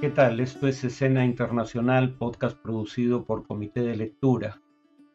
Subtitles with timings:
[0.00, 0.40] ¿Qué tal?
[0.40, 4.60] Esto es Escena Internacional, podcast producido por Comité de Lectura.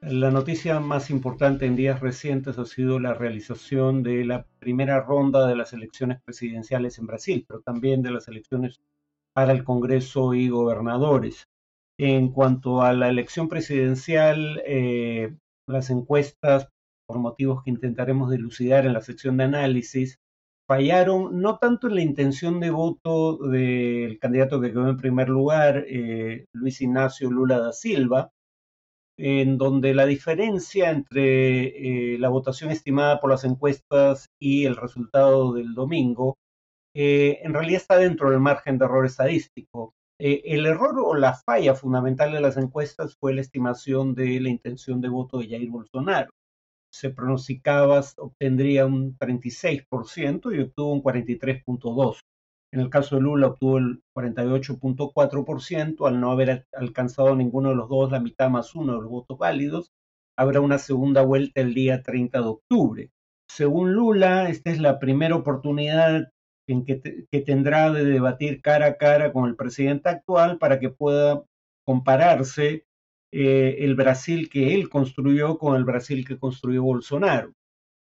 [0.01, 5.45] La noticia más importante en días recientes ha sido la realización de la primera ronda
[5.45, 8.81] de las elecciones presidenciales en Brasil, pero también de las elecciones
[9.33, 11.47] para el Congreso y gobernadores.
[11.99, 15.35] En cuanto a la elección presidencial, eh,
[15.67, 16.69] las encuestas,
[17.05, 20.20] por motivos que intentaremos dilucidar en la sección de análisis,
[20.71, 25.83] fallaron no tanto en la intención de voto del candidato que quedó en primer lugar,
[25.85, 28.31] eh, Luis Ignacio Lula da Silva,
[29.17, 35.51] en donde la diferencia entre eh, la votación estimada por las encuestas y el resultado
[35.51, 36.37] del domingo
[36.95, 39.93] eh, en realidad está dentro del margen de error estadístico.
[40.19, 45.01] el error o la falla fundamental de las encuestas fue la estimación de la intención
[45.01, 46.31] de voto de Jair Bolsonaro
[46.91, 52.19] se pronosticaba obtendría un 36% y obtuvo un 43.2%.
[52.73, 57.89] En el caso de Lula obtuvo el 48.4% al no haber alcanzado ninguno de los
[57.89, 59.91] dos la mitad más uno de los votos válidos.
[60.37, 63.09] Habrá una segunda vuelta el día 30 de octubre.
[63.49, 66.29] Según Lula, esta es la primera oportunidad
[66.69, 70.89] en que, que tendrá de debatir cara a cara con el presidente actual para que
[70.89, 71.43] pueda
[71.85, 72.85] compararse
[73.31, 77.53] eh, el Brasil que él construyó con el Brasil que construyó Bolsonaro.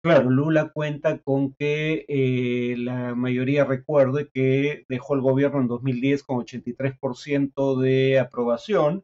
[0.03, 6.23] Claro, Lula cuenta con que eh, la mayoría recuerde que dejó el gobierno en 2010
[6.23, 9.03] con 83% de aprobación,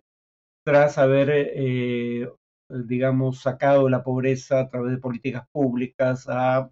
[0.66, 2.30] tras haber, eh,
[2.70, 6.72] digamos, sacado la pobreza a través de políticas públicas a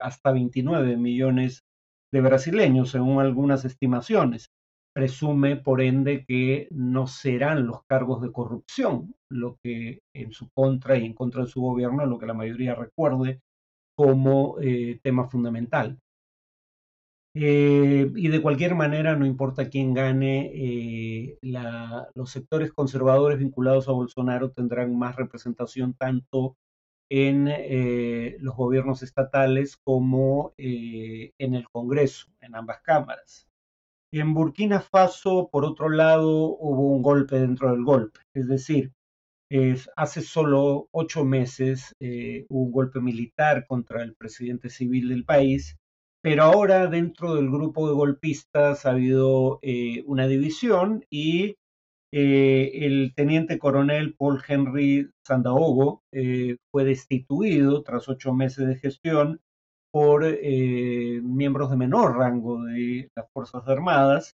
[0.00, 1.64] hasta 29 millones
[2.12, 4.50] de brasileños, según algunas estimaciones
[4.92, 10.96] presume, por ende, que no serán los cargos de corrupción lo que en su contra
[10.96, 13.40] y en contra de su gobierno, lo que la mayoría recuerde
[13.96, 15.98] como eh, tema fundamental.
[17.34, 21.38] Eh, y de cualquier manera, no importa quién gane, eh,
[22.14, 26.56] los sectores conservadores vinculados a Bolsonaro tendrán más representación tanto
[27.10, 27.48] en
[28.42, 33.51] los gobiernos estatales como en el Congreso, en ambas cámaras.
[34.12, 38.92] En Burkina Faso, por otro lado, hubo un golpe dentro del golpe, es decir,
[39.96, 45.76] hace solo ocho meses eh, hubo un golpe militar contra el presidente civil del país,
[46.22, 51.56] pero ahora dentro del grupo de golpistas ha habido eh, una división y
[52.12, 56.02] eh, el teniente coronel Paul Henry Sandaogo
[56.70, 59.40] fue destituido tras ocho meses de gestión
[59.92, 64.32] por eh, miembros de menor rango de las Fuerzas Armadas,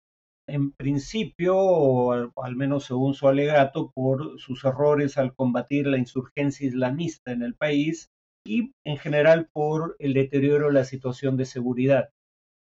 [0.48, 6.68] en principio, o al, menos según su alegato, por sus errores al combatir la insurgencia
[6.68, 8.10] islamista en el país
[8.46, 12.10] y en general por el deterioro de la situación de seguridad.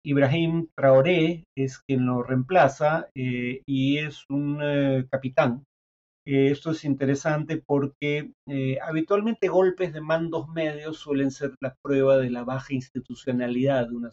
[0.03, 5.63] Ibrahim Traoré es quien lo reemplaza eh, y es un eh, capitán
[6.27, 12.17] eh, esto es interesante porque eh, habitualmente golpes de mandos medios suelen ser la prueba
[12.17, 14.09] de la baja institucionalidad de,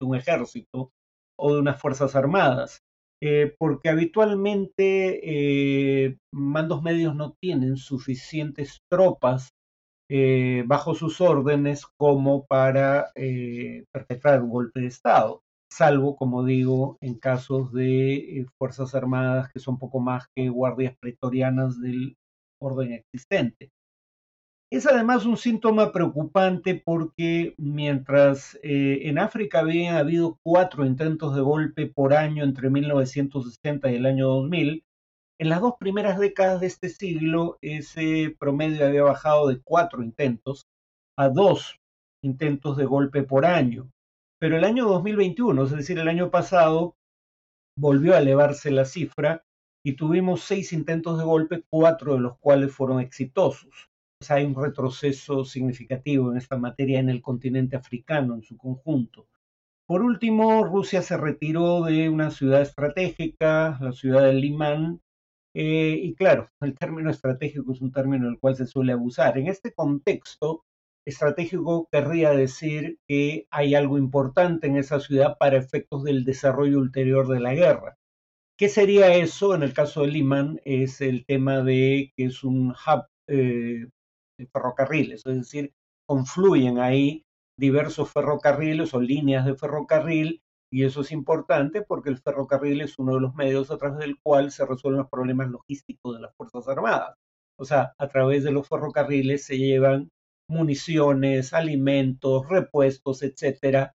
[0.00, 0.92] un ejército
[1.38, 2.82] o de unas fuerzas armadas,
[3.20, 9.50] eh, porque habitualmente mandos medios no tienen suficientes tropas
[10.66, 13.10] bajo sus órdenes como para
[13.92, 19.60] perpetrar un golpe de Estado salvo, como digo, en casos de eh, Fuerzas Armadas que
[19.60, 22.16] son poco más que guardias pretorianas del
[22.60, 23.70] orden existente.
[24.72, 31.40] Es además un síntoma preocupante porque mientras eh, en África había habido cuatro intentos de
[31.40, 34.84] golpe por año entre 1960 y el año 2000,
[35.38, 40.66] en las dos primeras décadas de este siglo ese promedio había bajado de cuatro intentos
[41.16, 41.78] a dos
[42.24, 43.88] intentos de golpe por año.
[44.38, 46.96] Pero el año 2021, es decir, el año pasado,
[47.78, 49.44] volvió a elevarse la cifra
[49.84, 53.90] y tuvimos seis intentos de golpe, cuatro de los cuales fueron exitosos.
[54.28, 59.28] Hay un retroceso significativo en esta materia en el continente africano en su conjunto.
[59.86, 65.00] Por último, Rusia se retiró de una ciudad estratégica, la ciudad de Limán,
[65.58, 69.38] eh, y claro, el término estratégico es un término del cual se suele abusar.
[69.38, 70.65] En este contexto,
[71.06, 77.28] estratégico querría decir que hay algo importante en esa ciudad para efectos del desarrollo ulterior
[77.28, 77.96] de la guerra.
[78.58, 79.54] ¿Qué sería eso?
[79.54, 83.86] En el caso de Liman es el tema de que es un hub eh,
[84.38, 85.72] de ferrocarriles, es decir,
[86.08, 87.22] confluyen ahí
[87.58, 90.42] diversos ferrocarriles o líneas de ferrocarril
[90.72, 94.16] y eso es importante porque el ferrocarril es uno de los medios a través del
[94.22, 97.14] cual se resuelven los problemas logísticos de las Fuerzas Armadas.
[97.58, 100.10] O sea, a través de los ferrocarriles se llevan
[100.48, 103.94] municiones, alimentos, repuestos, etcétera,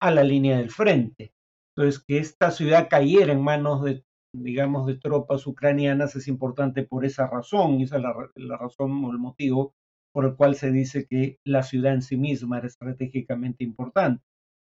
[0.00, 1.32] a la línea del frente.
[1.76, 7.04] Entonces, que esta ciudad cayera en manos de digamos, de tropas ucranianas es importante por
[7.04, 9.74] esa razón, y esa es la, razón o el motivo
[10.12, 14.24] por el cual se dice que la ciudad en sí misma era estratégicamente importante.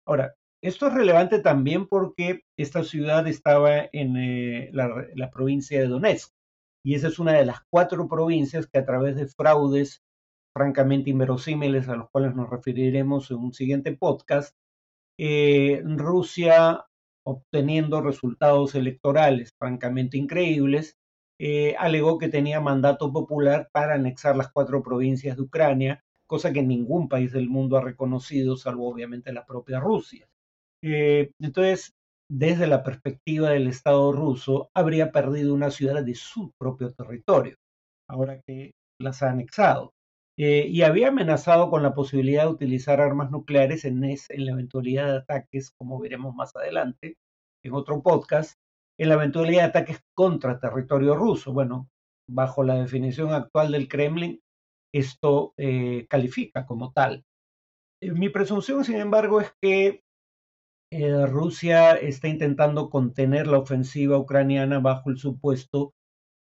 [0.06, 5.86] Ahora, esto es relevante también porque esta ciudad estaba en eh, la, la, provincia de
[5.86, 6.32] Donetsk
[6.84, 10.02] y esa es una de las cuatro provincias que a través de fraudes
[10.58, 14.56] francamente inverosímiles a los cuales nos referiremos en un siguiente podcast,
[15.16, 16.84] eh, Rusia
[17.24, 20.96] obteniendo resultados electorales francamente increíbles,
[21.38, 26.62] eh, alegó que tenía mandato popular para anexar las cuatro provincias de Ucrania, cosa que
[26.62, 30.26] ningún país del mundo ha reconocido, salvo obviamente la propia Rusia.
[30.82, 31.92] Eh, entonces,
[32.28, 37.56] desde la perspectiva del Estado ruso, habría perdido una ciudad de su propio territorio,
[38.08, 39.92] ahora que las ha anexado.
[40.40, 45.16] Eh, y había amenazado con la posibilidad de utilizar armas nucleares en, la eventualidad de
[45.18, 47.18] ataques, como veremos más adelante
[47.64, 48.54] en otro podcast,
[49.00, 51.52] en la eventualidad de ataques contra territorio ruso.
[51.52, 51.88] Bueno,
[52.30, 54.40] bajo la definición actual del Kremlin,
[54.94, 57.24] esto eh, califica como tal.
[58.00, 60.02] Eh, mi presunción, sin embargo, es que
[61.26, 65.92] Rusia está intentando contener la ofensiva ucraniana bajo el supuesto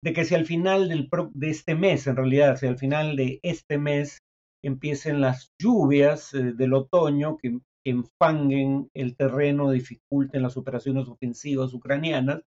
[0.03, 3.39] de que si al final del de este mes, en realidad, si al final de
[3.44, 4.19] este mes
[4.63, 7.59] empiecen las lluvias eh, del otoño que,
[7.89, 12.41] enfanguen el terreno, dificulten las operaciones ofensivas ucranianas,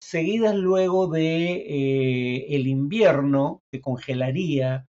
[0.00, 4.86] seguidas luego de eh, el invierno que congelaría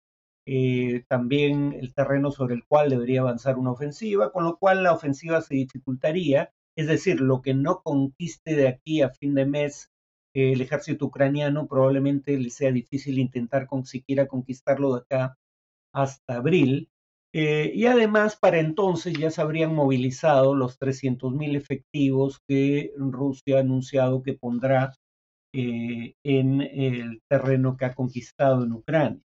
[0.48, 4.94] eh, también el terreno sobre el cual debería avanzar una ofensiva, con lo cual la
[4.94, 9.92] ofensiva se dificultaría, es decir, lo que no conquiste de aquí a fin de mes
[10.34, 15.38] el ejército ucraniano probablemente le sea difícil intentar con, siquiera conquistarlo de acá
[15.94, 16.90] hasta abril.
[17.34, 23.60] Eh, y además, para entonces ya se habrían movilizado los 300.000 efectivos que Rusia ha
[23.62, 24.94] anunciado que pondrá
[25.54, 29.22] eh, en el terreno que ha conquistado en Ucrania.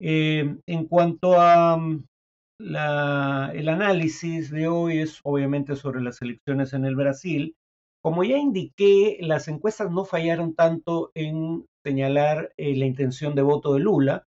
[0.00, 2.04] Eh, en cuanto a mm,
[2.58, 7.54] el análisis de hoy es obviamente sobre las elecciones en el Brasil.
[8.02, 13.74] Como ya indiqué, las encuestas no fallaron tanto en señalar eh, la intención de voto
[13.74, 14.24] de Lula.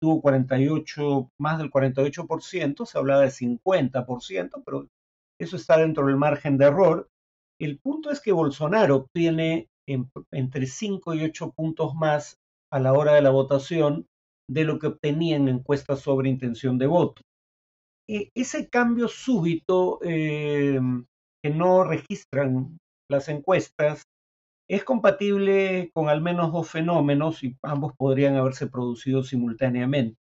[0.00, 4.86] Tuvo 48, más del 48%, se hablaba de 50%, pero
[5.38, 7.08] eso está dentro del margen de error.
[7.60, 9.66] El punto es que Bolsonaro obtiene
[10.32, 12.36] entre 5 y 8 puntos más
[12.72, 14.06] a la hora de la votación
[14.50, 17.22] de lo que obtenía en encuestas sobre intención de voto.
[18.08, 20.80] E, ese cambio súbito eh,
[21.42, 22.78] que no registran
[23.08, 24.02] las encuestas
[24.68, 30.18] es compatible con al menos dos fenómenos y ambos podrían haberse producido simultáneamente.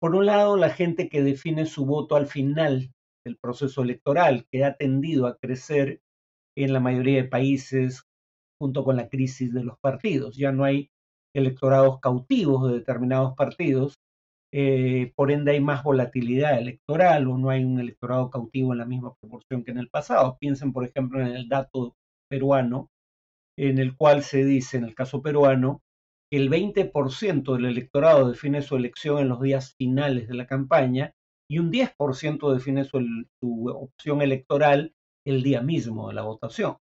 [0.00, 2.92] Por un lado, la gente que define su voto al final
[3.24, 6.00] del proceso electoral, que ha tendido a crecer
[6.56, 8.04] en la mayoría de países
[8.60, 10.36] junto con la crisis de los partidos.
[10.36, 10.90] Ya no hay
[11.34, 13.98] electorados cautivos de determinados partidos,
[14.52, 18.84] eh, por ende hay más volatilidad electoral o no hay un electorado cautivo en la
[18.84, 20.38] misma proporción que en el pasado.
[20.40, 21.94] Piensen, por ejemplo, en el dato
[22.30, 22.88] peruano,
[23.58, 25.82] en el cual se dice, en el caso peruano,
[26.30, 31.12] que el 20% del electorado define su elección en los días finales de la campaña
[31.50, 33.00] y un 10% define su,
[33.40, 34.94] su opción electoral
[35.26, 36.76] el día mismo de la votación.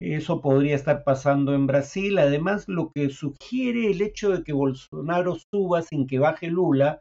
[0.00, 2.18] Eso podría estar pasando en Brasil.
[2.18, 7.00] Además, lo que sugiere el hecho de que Bolsonaro suba sin que baje Lula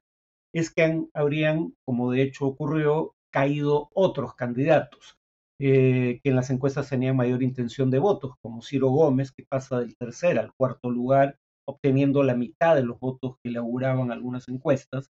[0.53, 5.15] es que habrían, como de hecho ocurrió, caído otros candidatos.
[5.59, 9.79] Eh, que en las encuestas tenían mayor intención de votos, como Ciro Gómez, que pasa
[9.79, 14.47] del tercer al cuarto lugar, obteniendo la mitad de los votos que le auguraban algunas
[14.49, 15.09] encuestas,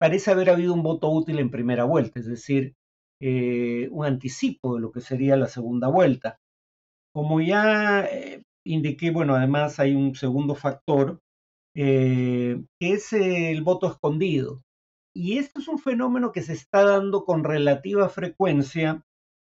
[0.00, 2.74] parece haber habido un voto útil en primera vuelta, es decir,
[3.20, 6.38] eh, un anticipo de lo que sería la segunda vuelta.
[7.12, 11.20] Como ya eh, indiqué, bueno, además hay un segundo factor,
[11.74, 14.62] que es el voto escondido.
[15.14, 19.04] Y esto es un fenómeno que se está dando con relativa frecuencia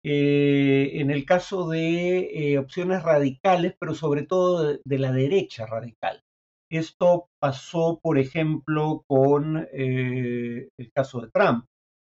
[0.03, 6.21] eh, en el caso de eh, opciones radicales, pero sobre todo de, la derecha radical.
[6.71, 11.65] Esto pasó, por ejemplo, con eh, el caso de Trump,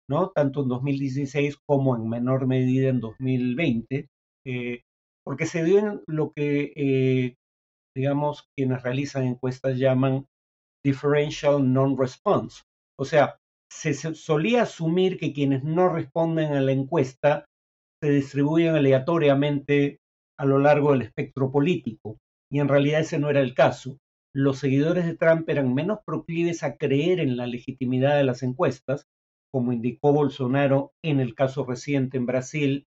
[0.08, 0.30] ¿no?
[0.30, 4.08] Tanto en 2016 como en menor medida en 2020,
[5.24, 7.36] porque se dio en lo que,
[7.96, 10.26] digamos, quienes realizan encuestas llaman
[10.84, 12.62] differential non-response.
[12.98, 13.38] O sea,
[13.70, 17.46] se solía asumir que quienes no responden a la encuesta
[18.02, 19.98] se distribuyen aleatoriamente
[20.38, 22.18] a lo largo del espectro político,
[22.50, 23.98] y en realidad ese no era el caso.
[24.34, 29.04] Los seguidores de Trump eran menos proclives a creer en la legitimidad de las encuestas,
[29.52, 32.86] como indicó Bolsonaro en el caso reciente en Brasil,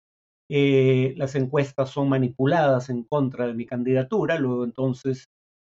[0.49, 5.28] eh, las encuestas son manipuladas en contra de mi candidatura, luego entonces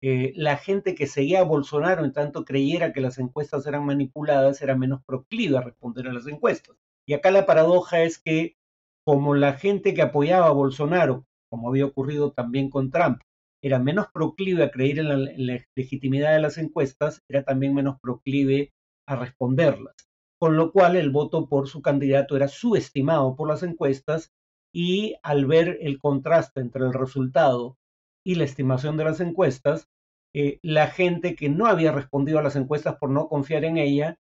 [0.02, 4.60] eh, la gente que seguía a Bolsonaro en tanto creyera que las encuestas eran manipuladas
[4.60, 6.76] era menos proclive a responder a las encuestas.
[7.08, 8.56] Y acá la paradoja es que
[9.06, 13.20] como la gente que apoyaba a Bolsonaro, como había ocurrido también con Trump,
[13.62, 15.08] era menos proclive a creer en
[15.46, 18.74] la, legitimidad de las encuestas, era también menos proclive
[19.06, 19.94] a responderlas.
[20.40, 24.32] Con lo cual el voto por su candidato era subestimado por las encuestas
[24.74, 27.78] y al ver el contraste entre el resultado
[28.24, 29.88] y la estimación de las encuestas,
[30.34, 34.18] eh, la gente que no había respondido a las encuestas por no confiar en ella,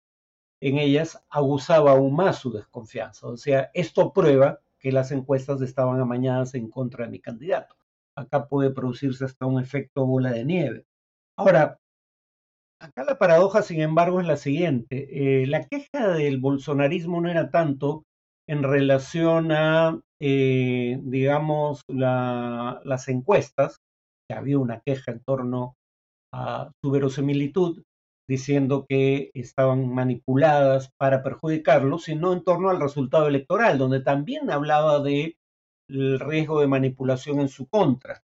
[0.61, 3.27] en ellas, abusaba aún más su desconfianza.
[3.27, 7.75] O sea, esto prueba que las encuestas estaban amañadas en contra de mi candidato.
[8.15, 10.85] Acá puede producirse hasta un efecto bola de nieve.
[11.39, 11.79] Ahora,
[12.79, 15.41] acá la paradoja, sin embargo, es la siguiente.
[15.41, 18.03] Eh, la queja del bolsonarismo no era tanto
[18.47, 23.77] en relación a, eh, digamos, las encuestas,
[24.29, 25.77] que había una queja en torno
[26.31, 27.81] a su verosimilitud,
[28.27, 34.99] diciendo que estaban manipuladas para perjudicarlo, sino en torno al resultado electoral, donde también hablaba
[35.01, 35.37] de
[35.89, 38.21] el riesgo de manipulación en su contra.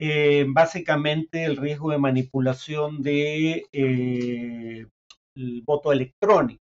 [0.00, 4.86] Eh, básicamente el riesgo de manipulación de eh,
[5.64, 6.60] voto electrónico.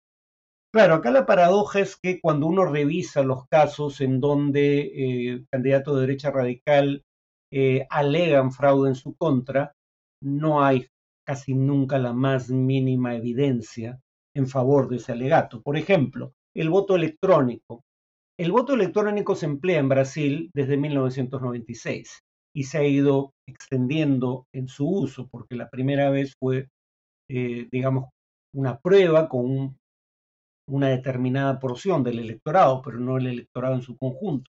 [0.73, 5.95] Claro, acá la paradoja es que cuando uno revisa los casos en donde eh, candidatos
[5.95, 7.03] de derecha radical
[7.89, 9.73] alegan fraude en su contra,
[10.23, 10.87] no hay
[11.25, 13.99] casi nunca la más mínima evidencia
[14.35, 15.61] en favor de ese alegato.
[15.61, 17.83] Por ejemplo, el voto electrónico.
[18.39, 22.21] El voto electrónico se emplea en Brasil desde 1996
[22.55, 26.67] y se ha ido extendiendo en su uso, porque la primera vez fue,
[27.29, 28.09] eh, digamos,
[28.53, 29.77] una prueba con
[30.67, 34.49] una determinada porción del electorado, pero no el electorado en su conjunto.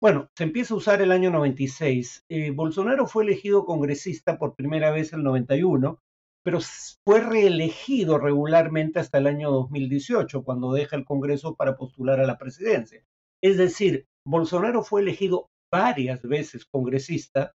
[0.00, 2.24] Bueno, se empieza a usar el año 96.
[2.28, 5.98] Eh, Bolsonaro fue elegido congresista por primera vez en el 91,
[6.42, 6.58] pero
[7.04, 12.38] fue reelegido regularmente hasta el año 2018, cuando deja el Congreso para postular a la
[12.38, 13.04] presidencia.
[13.42, 17.52] Es decir, Bolsonaro fue elegido varias veces congresista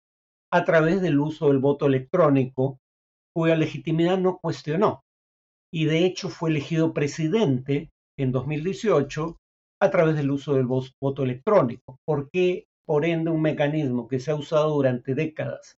[0.52, 2.80] a través del uso del voto electrónico,
[3.34, 5.04] cuya legitimidad no cuestionó.
[5.74, 9.38] Y de hecho fue elegido presidente en 2018
[9.82, 11.98] a través del uso del voto electrónico.
[12.06, 15.78] ¿Por qué, por ende, un mecanismo que se ha usado durante décadas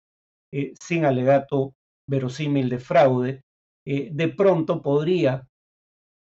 [0.52, 1.74] eh, sin alegato
[2.08, 3.42] verosímil de fraude,
[3.86, 5.48] eh, de pronto podría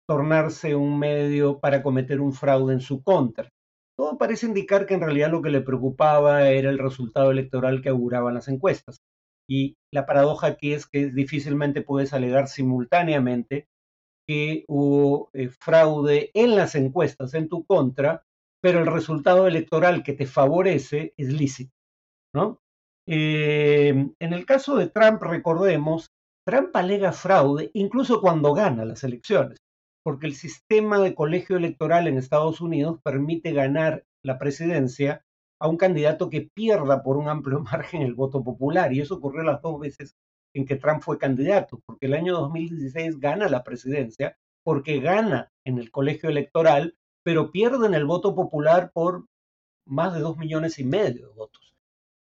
[0.08, 3.50] tornarse un medio para cometer un fraude en su contra?
[3.98, 7.90] Todo parece indicar que en realidad lo que le preocupaba era el resultado electoral que
[7.90, 9.00] auguraban las encuestas.
[9.50, 13.68] Y la paradoja aquí es que difícilmente puedes alegar simultáneamente
[14.28, 18.24] que hubo eh, fraude en las encuestas en tu contra,
[18.62, 21.72] pero el resultado electoral que te favorece es lícito,
[22.36, 22.60] ¿no?
[23.08, 26.12] Eh, en el caso de Trump, recordemos,
[26.46, 29.58] Trump alega fraude incluso cuando gana las elecciones
[30.08, 35.26] porque el sistema de colegio electoral en Estados Unidos permite ganar la presidencia
[35.60, 38.94] a un candidato que pierda por un amplio margen el voto popular.
[38.94, 40.16] Y eso ocurrió las dos veces
[40.54, 45.78] en que Trump fue candidato, porque el año 2016 gana la presidencia, porque gana en
[45.78, 49.26] el colegio electoral, pero pierde en el voto popular por
[49.86, 51.76] más de dos millones y medio de votos.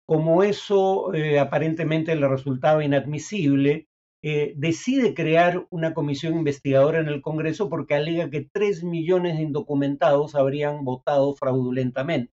[0.08, 3.88] Como eso eh, aparentemente le resultaba inadmisible,
[4.22, 9.42] eh, decide crear una comisión investigadora en el Congreso porque alega que tres millones de
[9.42, 12.32] indocumentados habrían votado fraudulentamente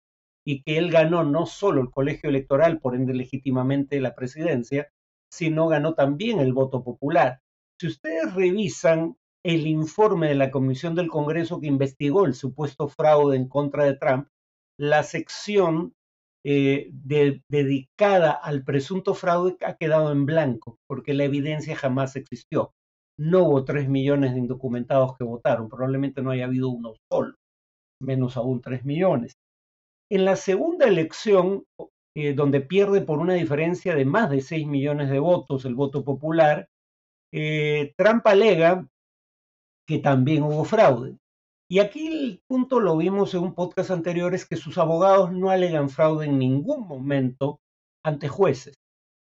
[0.46, 4.92] y que él ganó no solo el colegio electoral, por ende legítimamente la presidencia,
[5.32, 7.40] sino ganó también el voto popular.
[7.80, 13.38] Si ustedes revisan el informe de la Comisión del Congreso que investigó el supuesto fraude
[13.38, 14.28] en contra de Trump,
[14.78, 15.94] la sección
[16.44, 16.92] eh,
[17.50, 22.74] dedicada al presunto fraude ha quedado en blanco, porque la evidencia jamás existió.
[23.18, 27.36] No hubo tres millones de indocumentados que votaron, probablemente no haya habido uno solo,
[28.02, 29.36] menos aún tres millones.
[30.10, 31.64] En la segunda elección,
[32.16, 36.04] eh, donde pierde por una diferencia de más de seis millones de votos el voto
[36.04, 36.68] popular,
[37.34, 38.86] eh, Trump alega
[39.88, 41.18] que también hubo fraude.
[41.72, 45.50] Y aquí el punto lo vimos en un podcast anterior, es que sus abogados no
[45.50, 47.62] alegan fraude en ningún momento
[48.04, 48.75] ante jueces.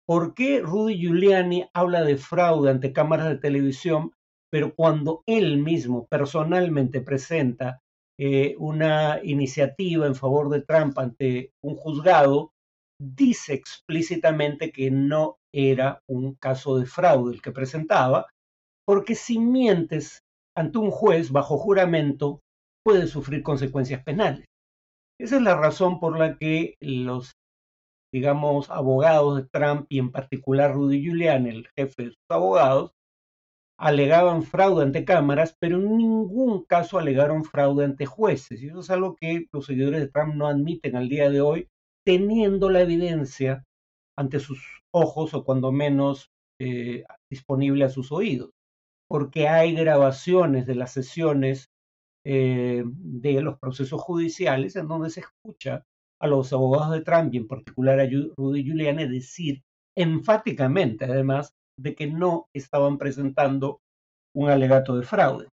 [0.05, 4.11] ¿Por qué Rudy Giuliani habla de fraude ante cámaras de televisión,
[4.51, 7.83] pero cuando él mismo personalmente presenta
[8.19, 12.51] eh, una iniciativa en favor de Trump ante un juzgado,
[13.01, 18.27] dice explícitamente que no era un caso de fraude el que presentaba,
[18.85, 20.25] porque si mientes
[20.61, 22.43] ante un juez bajo juramento
[22.85, 24.45] puede sufrir consecuencias penales.
[25.19, 27.33] Esa es la razón por la que los,
[28.13, 32.93] digamos, abogados de Trump y en particular Rudy Giuliani, el jefe de sus abogados,
[33.79, 38.63] alegaban fraude ante cámaras, pero en ningún caso alegaron fraude ante jueces.
[38.63, 41.69] Y eso es algo que los seguidores de Trump no admiten al día de hoy,
[42.05, 43.65] teniendo la evidencia
[44.19, 48.51] ante sus ojos o cuando menos eh, disponible a sus oídos,
[49.11, 51.69] porque hay grabaciones de las sesiones
[52.25, 55.83] eh, de los procesos judiciales en donde se escucha
[56.21, 59.63] a los abogados de Trump y en particular a Rudy Giuliani decir
[59.97, 63.81] enfáticamente, además, de que no estaban presentando
[64.33, 65.49] un alegato de fraude.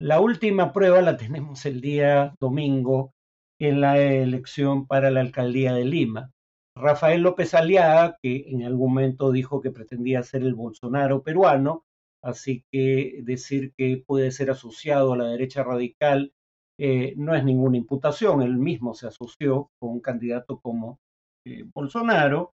[0.00, 3.12] La última prueba la tenemos el día domingo
[3.60, 6.30] en la elección para la alcaldía de Lima.
[6.74, 11.84] Rafael López Aliaga, que en algún momento dijo que pretendía ser el Bolsonaro peruano,
[12.22, 16.32] así que decir que puede ser asociado a la derecha radical
[16.80, 21.00] eh, no es ninguna imputación, él mismo se asoció con un candidato como
[21.44, 22.52] eh, Bolsonaro.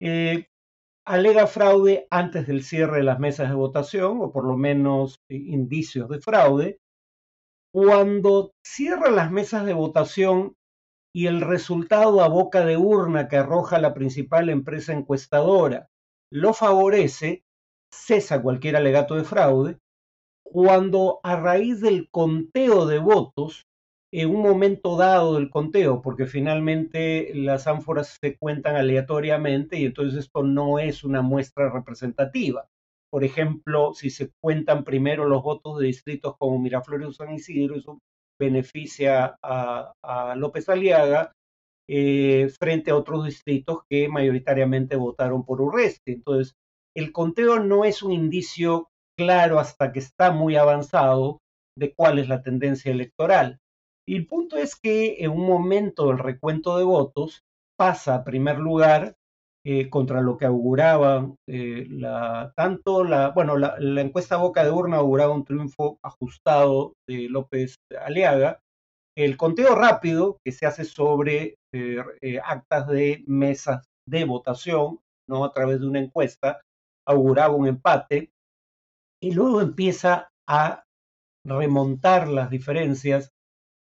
[0.00, 0.48] Eh,
[1.06, 6.10] alega fraude antes del cierre de las mesas de votación, o por lo menos indicios
[6.10, 6.78] de fraude.
[7.72, 10.54] Cuando cierra las mesas de votación
[11.14, 15.88] y el resultado a boca de urna que arroja la principal empresa encuestadora
[16.30, 17.44] lo favorece,
[17.94, 19.78] cesa cualquier alegato de fraude.
[20.42, 23.66] Cuando a raíz del conteo de votos
[24.12, 30.20] en un momento dado del conteo, porque finalmente las ánforas se cuentan aleatoriamente y entonces
[30.20, 32.68] esto no es una muestra representativa.
[33.10, 37.74] Por ejemplo, si se cuentan primero los votos de distritos como Miraflores o San Isidro,
[37.74, 37.98] eso
[38.38, 41.32] beneficia a, López Aliaga
[41.88, 46.12] eh, frente a otros distritos que mayoritariamente votaron por Urreste.
[46.12, 46.54] Entonces,
[46.96, 51.40] el conteo no es un indicio claro hasta que está muy avanzado
[51.76, 53.58] de cuál es la tendencia electoral.
[54.06, 57.42] Y el punto es que en un momento del recuento de votos
[57.76, 59.16] pasa a primer lugar
[59.66, 64.98] eh, contra lo que auguraba eh, la, tanto la, bueno, la, encuesta boca de urna
[64.98, 68.60] auguraba un triunfo ajustado de López Aliaga.
[69.16, 75.52] El conteo rápido que se hace sobre eh, actas de mesas de votación, no a
[75.52, 76.60] través de una encuesta,
[77.06, 78.30] auguraba un empate
[79.22, 80.84] y luego empieza a
[81.46, 83.34] remontar las diferencias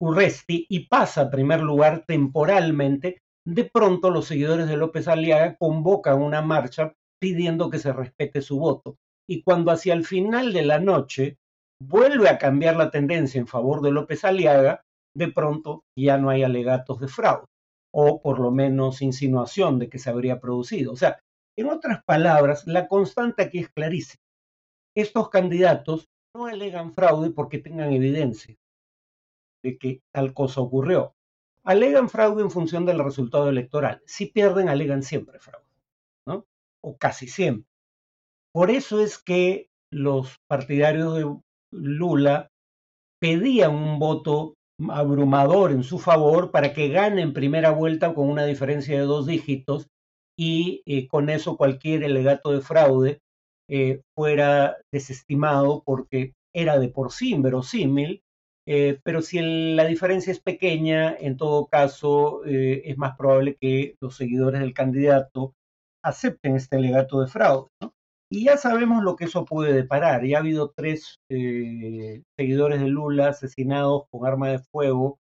[0.01, 6.23] Urresti y pasa a primer lugar temporalmente, de pronto los seguidores de López Aliaga convocan
[6.23, 8.97] una marcha pidiendo que se respete su voto.
[9.29, 11.37] Y cuando hacia el final de la noche
[11.83, 14.83] vuelve a cambiar la tendencia en favor de López Aliaga,
[15.17, 17.47] de pronto ya no hay alegatos de fraude,
[17.93, 20.93] o por lo menos insinuación de que se habría producido.
[20.93, 21.19] O sea,
[21.59, 24.23] en otras palabras, la constante aquí es clarísima.
[24.95, 28.57] Estos candidatos no alegan fraude porque tengan evidencia
[29.65, 31.15] de que tal cosa ocurrió.
[31.65, 34.01] Alegan fraude en función del resultado electoral.
[34.07, 35.67] Si pierden, alegan siempre fraude,
[36.27, 36.47] ¿no?
[36.81, 37.69] O casi siempre.
[38.53, 41.37] Por eso es que los partidarios de
[41.73, 42.51] Lula
[43.21, 44.55] pedían un voto
[44.91, 49.27] abrumador en su favor para que gane en primera vuelta con una diferencia de dos
[49.27, 49.89] dígitos
[50.39, 53.21] y eh, con eso cualquier alegato de fraude
[53.69, 58.23] eh, fuera desestimado porque era de por sí inverosímil
[58.71, 59.41] eh, pero si
[59.75, 65.55] la diferencia es pequeña, en todo caso, es más probable que los seguidores del candidato
[66.05, 67.71] acepten este alegato de fraude.
[68.31, 70.23] Y ya sabemos lo que eso puede deparar.
[70.27, 71.17] Ya ha habido tres
[72.37, 75.19] seguidores de Lula asesinados con arma de fuego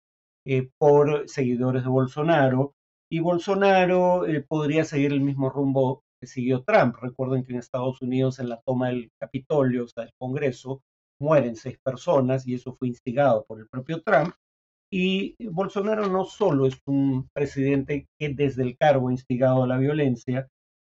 [0.77, 2.73] por seguidores de Bolsonaro.
[3.13, 6.95] Y Bolsonaro podría seguir el mismo rumbo que siguió Trump.
[6.95, 10.81] Recuerden que en Estados Unidos, en la toma del Capitolio, o sea, del Congreso,
[11.19, 14.33] mueren seis personas y eso fue instigado por el propio Trump.
[14.89, 20.47] Y Bolsonaro no solo es un presidente que desde el cargo ha instigado la violencia,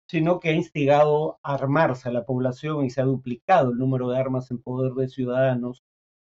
[0.09, 4.09] sino que ha instigado a armarse a la población y se ha duplicado el número
[4.11, 5.83] de armas en poder de ciudadanos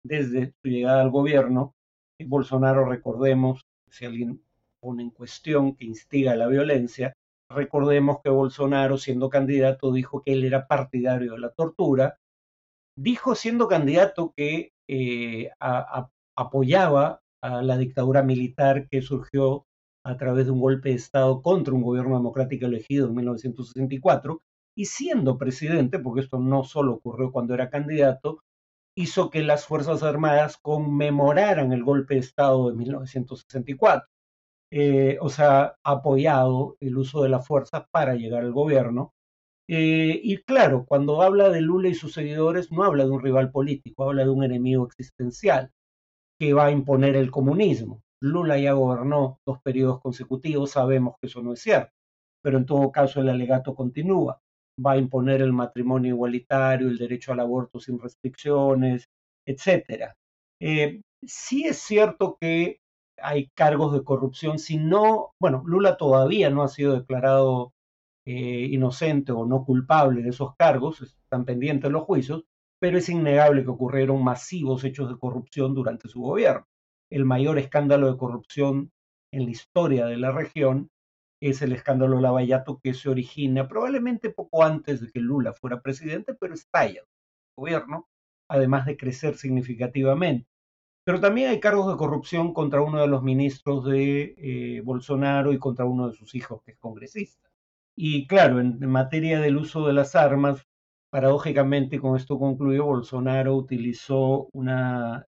[0.03, 1.75] desde su llegada al gobierno.
[2.25, 4.41] Bolsonaro, recordemos, si alguien
[4.85, 7.13] pone en cuestión que instiga la violencia,
[7.49, 12.17] recordemos que Bolsonaro, siendo candidato, dijo que él era partidario de la tortura
[12.97, 15.51] dijo siendo candidato que eh,
[16.35, 19.65] apoyaba a la dictadura militar que surgió
[20.05, 24.41] a través de un golpe de Estado contra un gobierno democrático elegido en 1964,
[24.77, 28.39] y siendo presidente, porque esto no solo ocurrió cuando era candidato,
[28.95, 34.07] hizo que las Fuerzas Armadas conmemoraran el golpe de Estado de 1964.
[34.71, 39.13] Eh, o sea, apoyado el uso de la fuerza para llegar al gobierno,
[39.69, 43.51] eh, y claro, cuando habla de Lula y sus seguidores, no habla de un rival
[43.51, 45.71] político, habla de un enemigo existencial
[46.39, 48.01] que va a imponer el comunismo.
[48.21, 51.91] Lula ya gobernó dos periodos consecutivos, sabemos que eso no es cierto,
[52.43, 54.41] pero en todo caso el alegato continúa.
[54.85, 59.05] Va a imponer el matrimonio igualitario, el derecho al aborto sin restricciones,
[59.45, 60.15] etc.
[60.61, 62.79] Eh, sí es cierto que
[63.17, 67.73] hay cargos de corrupción, si no, bueno, Lula todavía no ha sido declarado
[68.25, 72.45] eh, inocente o no culpable de esos cargos, están pendientes los juicios,
[72.79, 76.65] pero es innegable que ocurrieron masivos hechos de corrupción durante su gobierno.
[77.11, 78.91] El mayor escándalo de corrupción
[79.31, 80.89] en la historia de la región
[81.41, 86.33] es el escándalo Lavallato que se origina probablemente poco antes de que Lula fuera presidente,
[86.33, 87.07] pero estalla el
[87.57, 88.07] gobierno,
[88.49, 90.47] además de crecer significativamente.
[91.05, 95.59] Pero también hay cargos de corrupción contra uno de los ministros de eh, Bolsonaro y
[95.59, 97.47] contra uno de sus hijos, que es congresista.
[97.95, 100.67] Y claro, en, materia del uso de las armas,
[101.11, 105.27] paradójicamente, con esto concluyo, Bolsonaro utilizó una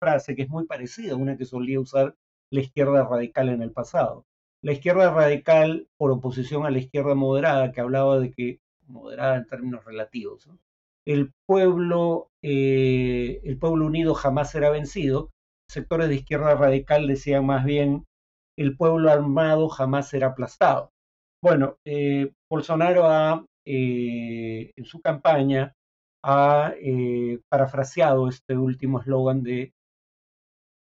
[0.00, 2.16] frase que es muy parecida a una que solía usar
[2.50, 4.26] la izquierda radical en el pasado.
[4.62, 9.46] La izquierda radical, por oposición a la izquierda moderada, que hablaba de que, moderada en
[9.46, 10.48] términos relativos,
[11.08, 15.30] el pueblo, eh, el pueblo unido jamás será vencido.
[15.70, 18.04] Sectores de izquierda radical decían más bien,
[18.58, 20.90] el pueblo armado jamás será aplastado.
[21.42, 25.72] Bueno, eh, Bolsonaro ha, eh, en su campaña
[26.22, 26.74] ha
[27.48, 29.72] parafraseado este último eslogan de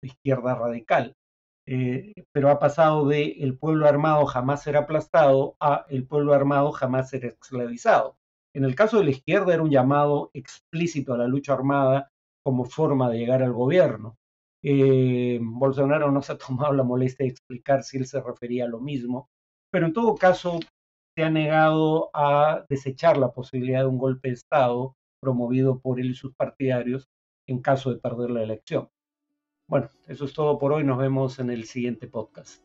[0.02, 1.14] izquierda radical.
[2.32, 7.10] pero ha pasado de el pueblo armado jamás será aplastado a el pueblo armado jamás
[7.10, 8.16] será esclavizado.
[8.54, 12.10] En el caso de la izquierda era un llamado explícito a la lucha armada
[12.44, 14.16] como forma de llegar al gobierno.
[14.62, 18.68] Eh, Bolsonaro no se ha tomado la molestia de explicar si él se refería a
[18.68, 19.28] lo mismo,
[19.70, 20.60] pero en todo caso
[21.16, 26.10] se ha negado a desechar la posibilidad de un golpe de Estado promovido por él
[26.10, 27.08] y sus partidarios
[27.46, 28.88] en caso de perder la elección.
[29.68, 30.84] Bueno, eso es todo por hoy.
[30.84, 32.63] Nos vemos en el siguiente podcast.